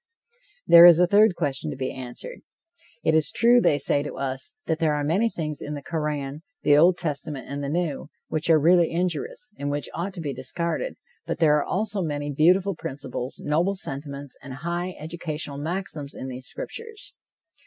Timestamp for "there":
0.65-0.87, 4.79-4.95, 11.37-11.55